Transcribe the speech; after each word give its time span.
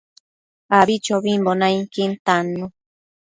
Abichobimbo 0.79 1.51
nainquin 1.59 2.11
tannu 2.25 2.65